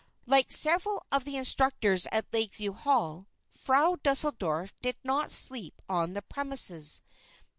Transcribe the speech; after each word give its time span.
Like 0.25 0.51
several 0.51 1.05
of 1.11 1.25
the 1.25 1.37
instructors 1.37 2.07
at 2.11 2.25
Lakeview 2.33 2.73
Hall, 2.73 3.27
Frau 3.51 3.97
Deuseldorf 4.01 4.75
did 4.81 4.97
not 5.03 5.29
sleep 5.29 5.79
on 5.87 6.13
the 6.13 6.23
premises. 6.23 7.03